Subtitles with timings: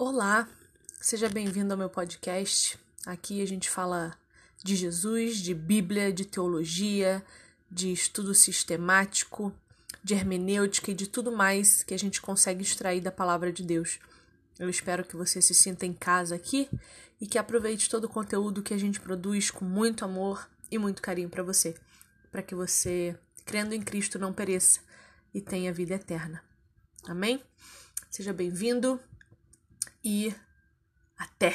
[0.00, 0.48] Olá,
[1.00, 2.78] seja bem-vindo ao meu podcast.
[3.04, 4.16] Aqui a gente fala
[4.62, 7.20] de Jesus, de Bíblia, de teologia,
[7.68, 9.52] de estudo sistemático,
[10.04, 13.98] de hermenêutica e de tudo mais que a gente consegue extrair da palavra de Deus.
[14.56, 16.70] Eu espero que você se sinta em casa aqui
[17.20, 21.02] e que aproveite todo o conteúdo que a gente produz com muito amor e muito
[21.02, 21.74] carinho para você,
[22.30, 24.78] para que você, crendo em Cristo, não pereça
[25.34, 26.40] e tenha vida eterna.
[27.04, 27.42] Amém?
[28.08, 29.00] Seja bem-vindo
[30.04, 30.34] e
[31.16, 31.54] até!